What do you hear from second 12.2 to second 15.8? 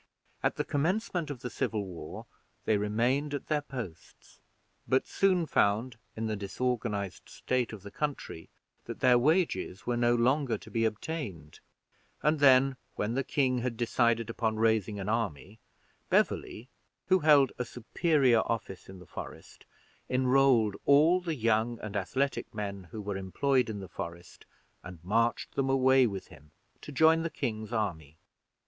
and then, when the king had decided upon raising an army,